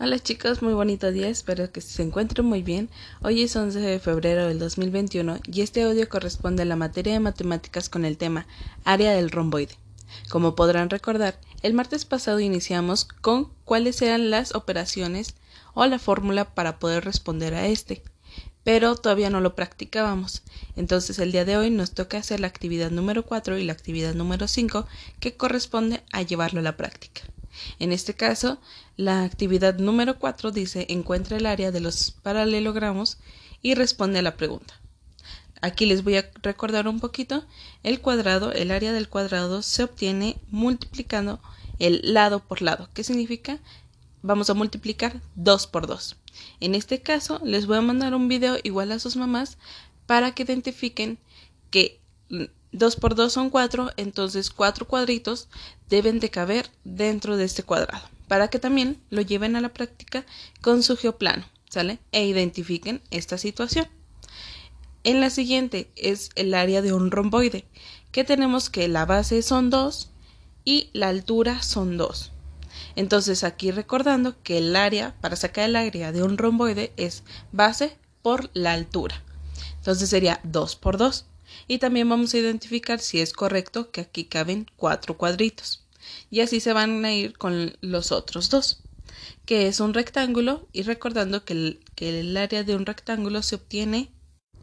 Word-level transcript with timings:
Hola 0.00 0.18
chicos, 0.18 0.60
muy 0.60 0.74
bonito 0.74 1.12
día, 1.12 1.28
espero 1.28 1.70
que 1.70 1.80
se 1.80 2.02
encuentren 2.02 2.44
muy 2.44 2.64
bien. 2.64 2.90
Hoy 3.22 3.42
es 3.42 3.54
11 3.54 3.78
de 3.78 4.00
febrero 4.00 4.48
del 4.48 4.58
2021 4.58 5.38
y 5.46 5.60
este 5.60 5.84
audio 5.84 6.08
corresponde 6.08 6.62
a 6.62 6.66
la 6.66 6.74
materia 6.74 7.12
de 7.12 7.20
matemáticas 7.20 7.88
con 7.88 8.04
el 8.04 8.18
tema 8.18 8.48
área 8.82 9.12
del 9.12 9.30
romboide. 9.30 9.78
Como 10.30 10.56
podrán 10.56 10.90
recordar, 10.90 11.38
el 11.62 11.74
martes 11.74 12.06
pasado 12.06 12.40
iniciamos 12.40 13.04
con 13.04 13.52
cuáles 13.64 14.02
eran 14.02 14.30
las 14.30 14.56
operaciones 14.56 15.36
o 15.74 15.86
la 15.86 16.00
fórmula 16.00 16.54
para 16.54 16.80
poder 16.80 17.04
responder 17.04 17.54
a 17.54 17.68
este, 17.68 18.02
pero 18.64 18.96
todavía 18.96 19.30
no 19.30 19.40
lo 19.40 19.54
practicábamos. 19.54 20.42
Entonces 20.74 21.20
el 21.20 21.30
día 21.30 21.44
de 21.44 21.56
hoy 21.56 21.70
nos 21.70 21.92
toca 21.92 22.18
hacer 22.18 22.40
la 22.40 22.48
actividad 22.48 22.90
número 22.90 23.24
4 23.24 23.58
y 23.58 23.64
la 23.64 23.74
actividad 23.74 24.14
número 24.14 24.48
5 24.48 24.88
que 25.20 25.36
corresponde 25.36 26.02
a 26.10 26.22
llevarlo 26.22 26.58
a 26.58 26.64
la 26.64 26.76
práctica. 26.76 27.22
En 27.78 27.92
este 27.92 28.14
caso, 28.14 28.58
la 28.96 29.24
actividad 29.24 29.78
número 29.78 30.18
4 30.18 30.50
dice 30.50 30.86
encuentra 30.88 31.36
el 31.36 31.46
área 31.46 31.70
de 31.70 31.80
los 31.80 32.12
paralelogramos 32.22 33.18
y 33.62 33.74
responde 33.74 34.18
a 34.18 34.22
la 34.22 34.36
pregunta. 34.36 34.80
Aquí 35.62 35.86
les 35.86 36.04
voy 36.04 36.16
a 36.16 36.30
recordar 36.42 36.88
un 36.88 37.00
poquito. 37.00 37.44
El 37.82 38.00
cuadrado, 38.00 38.52
el 38.52 38.70
área 38.70 38.92
del 38.92 39.08
cuadrado 39.08 39.62
se 39.62 39.82
obtiene 39.82 40.36
multiplicando 40.50 41.40
el 41.78 42.00
lado 42.12 42.40
por 42.40 42.60
lado. 42.60 42.90
¿Qué 42.92 43.02
significa? 43.02 43.58
Vamos 44.22 44.50
a 44.50 44.54
multiplicar 44.54 45.20
2 45.36 45.66
por 45.68 45.86
2. 45.86 46.16
En 46.60 46.74
este 46.74 47.00
caso, 47.00 47.40
les 47.44 47.66
voy 47.66 47.78
a 47.78 47.82
mandar 47.82 48.14
un 48.14 48.28
video 48.28 48.58
igual 48.62 48.92
a 48.92 48.98
sus 48.98 49.16
mamás 49.16 49.56
para 50.06 50.34
que 50.34 50.42
identifiquen 50.42 51.18
que 51.70 52.00
2 52.74 52.96
por 52.96 53.14
2 53.14 53.32
son 53.32 53.50
4, 53.50 53.92
entonces 53.96 54.50
4 54.50 54.88
cuadritos 54.88 55.48
deben 55.88 56.18
de 56.18 56.30
caber 56.30 56.70
dentro 56.82 57.36
de 57.36 57.44
este 57.44 57.62
cuadrado, 57.62 58.04
para 58.26 58.48
que 58.48 58.58
también 58.58 59.00
lo 59.10 59.22
lleven 59.22 59.54
a 59.54 59.60
la 59.60 59.72
práctica 59.72 60.26
con 60.60 60.82
su 60.82 60.96
geoplano, 60.96 61.46
¿sale? 61.68 62.00
E 62.10 62.26
identifiquen 62.26 63.00
esta 63.12 63.38
situación. 63.38 63.86
En 65.04 65.20
la 65.20 65.30
siguiente 65.30 65.92
es 65.94 66.30
el 66.34 66.52
área 66.52 66.82
de 66.82 66.92
un 66.92 67.12
romboide, 67.12 67.64
que 68.10 68.24
tenemos 68.24 68.70
que 68.70 68.88
la 68.88 69.06
base 69.06 69.42
son 69.42 69.70
2 69.70 70.10
y 70.64 70.90
la 70.94 71.10
altura 71.10 71.62
son 71.62 71.96
2. 71.96 72.32
Entonces 72.96 73.44
aquí 73.44 73.70
recordando 73.70 74.42
que 74.42 74.58
el 74.58 74.74
área, 74.74 75.14
para 75.20 75.36
sacar 75.36 75.66
el 75.68 75.76
área 75.76 76.10
de 76.10 76.24
un 76.24 76.38
romboide 76.38 76.92
es 76.96 77.22
base 77.52 77.96
por 78.20 78.50
la 78.52 78.72
altura. 78.72 79.22
Entonces 79.76 80.10
sería 80.10 80.40
2 80.42 80.74
por 80.74 80.96
2 80.96 81.26
y 81.66 81.78
también 81.78 82.08
vamos 82.08 82.34
a 82.34 82.38
identificar 82.38 83.00
si 83.00 83.20
es 83.20 83.32
correcto 83.32 83.90
que 83.90 84.02
aquí 84.02 84.24
caben 84.24 84.66
cuatro 84.76 85.16
cuadritos. 85.16 85.84
Y 86.30 86.40
así 86.40 86.60
se 86.60 86.72
van 86.72 87.04
a 87.04 87.12
ir 87.12 87.36
con 87.38 87.76
los 87.80 88.12
otros 88.12 88.50
dos 88.50 88.80
que 89.46 89.68
es 89.68 89.80
un 89.80 89.94
rectángulo 89.94 90.66
y 90.72 90.82
recordando 90.82 91.44
que 91.44 91.52
el, 91.52 91.80
que 91.94 92.20
el 92.20 92.36
área 92.36 92.64
de 92.64 92.76
un 92.76 92.86
rectángulo 92.86 93.42
se 93.42 93.56
obtiene 93.56 94.10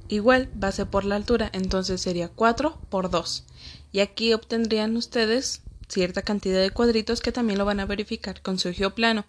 igual 0.07 0.49
base 0.55 0.85
por 0.85 1.05
la 1.05 1.15
altura 1.15 1.49
entonces 1.53 2.01
sería 2.01 2.29
4 2.29 2.79
por 2.89 3.09
2 3.09 3.45
y 3.91 3.99
aquí 3.99 4.33
obtendrían 4.33 4.97
ustedes 4.97 5.61
cierta 5.91 6.21
cantidad 6.21 6.61
de 6.61 6.71
cuadritos 6.71 7.21
que 7.21 7.31
también 7.31 7.59
lo 7.59 7.65
van 7.65 7.79
a 7.79 7.85
verificar 7.85 8.41
con 8.41 8.57
su 8.57 8.73
geoplano. 8.73 9.25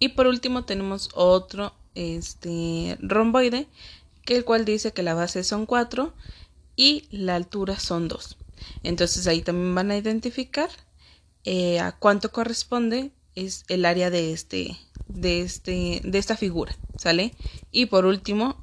Y 0.00 0.10
por 0.10 0.26
último 0.26 0.64
tenemos 0.64 1.08
otro 1.14 1.74
este 1.94 2.98
romboide 3.00 3.68
que 4.24 4.36
el 4.36 4.44
cual 4.44 4.64
dice 4.64 4.92
que 4.92 5.04
la 5.04 5.14
base 5.14 5.44
son 5.44 5.66
4 5.66 6.12
y 6.76 7.08
la 7.10 7.36
altura 7.36 7.78
son 7.78 8.08
2. 8.08 8.36
Entonces 8.82 9.26
ahí 9.26 9.42
también 9.42 9.74
van 9.74 9.90
a 9.90 9.96
identificar 9.96 10.70
eh, 11.44 11.80
a 11.80 11.92
cuánto 11.92 12.32
corresponde 12.32 13.10
es 13.34 13.64
el 13.68 13.84
área 13.84 14.10
de 14.10 14.32
este 14.32 14.76
de 15.08 15.42
este 15.42 16.00
de 16.04 16.18
esta 16.18 16.36
figura, 16.36 16.76
¿sale? 16.96 17.34
Y 17.70 17.86
por 17.86 18.06
último, 18.06 18.56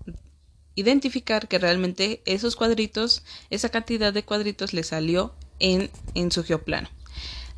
identificar 0.76 1.48
que 1.48 1.60
realmente 1.60 2.22
esos 2.26 2.56
cuadritos, 2.56 3.24
esa 3.50 3.70
cantidad 3.70 4.14
de 4.14 4.24
cuadritos 4.24 4.74
le 4.74 4.84
salió 4.84 5.34
en, 5.60 5.92
en 6.16 6.32
su 6.32 6.44
geoplano. 6.44 6.90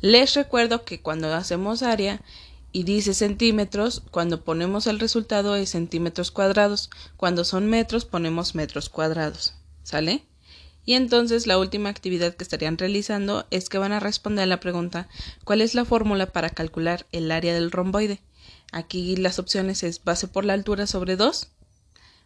Les 0.00 0.34
recuerdo 0.34 0.84
que 0.84 1.00
cuando 1.00 1.32
hacemos 1.32 1.82
área 1.82 2.20
y 2.72 2.82
dice 2.82 3.14
centímetros, 3.14 4.02
cuando 4.10 4.44
ponemos 4.44 4.86
el 4.86 4.98
resultado 4.98 5.54
es 5.54 5.70
centímetros 5.70 6.30
cuadrados, 6.30 6.90
cuando 7.16 7.44
son 7.44 7.68
metros 7.68 8.04
ponemos 8.04 8.54
metros 8.54 8.88
cuadrados, 8.88 9.54
¿sale? 9.84 10.24
Y 10.84 10.94
entonces 10.94 11.46
la 11.46 11.58
última 11.58 11.88
actividad 11.88 12.34
que 12.34 12.44
estarían 12.44 12.78
realizando 12.78 13.46
es 13.50 13.68
que 13.68 13.78
van 13.78 13.92
a 13.92 14.00
responder 14.00 14.44
a 14.44 14.46
la 14.46 14.60
pregunta 14.60 15.08
¿cuál 15.44 15.60
es 15.60 15.74
la 15.74 15.84
fórmula 15.84 16.26
para 16.26 16.50
calcular 16.50 17.06
el 17.12 17.30
área 17.32 17.54
del 17.54 17.70
romboide? 17.70 18.20
Aquí 18.72 19.16
las 19.16 19.38
opciones 19.38 19.82
es 19.82 20.02
base 20.02 20.28
por 20.28 20.44
la 20.44 20.52
altura 20.52 20.86
sobre 20.86 21.16
2, 21.16 21.48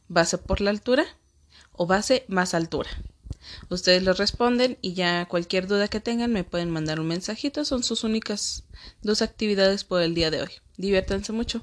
base 0.09 0.39
por 0.39 0.61
la 0.61 0.71
altura 0.71 1.07
o 1.73 1.87
base 1.87 2.25
más 2.29 2.55
altura. 2.55 2.91
Ustedes 3.71 4.03
lo 4.03 4.13
responden 4.13 4.79
y 4.83 4.95
ya 4.95 5.27
cualquier 5.27 5.67
duda 5.67 5.89
que 5.89 6.01
tengan 6.01 6.33
me 6.33 6.45
pueden 6.45 6.71
mandar 6.71 7.01
un 7.01 7.07
mensajito. 7.07 7.65
Son 7.65 7.83
sus 7.83 8.05
únicas 8.05 8.65
dos 9.03 9.23
actividades 9.23 9.85
por 9.85 10.03
el 10.03 10.15
día 10.15 10.31
de 10.31 10.43
hoy. 10.43 10.51
Diviértanse 10.77 11.33
mucho. 11.33 11.63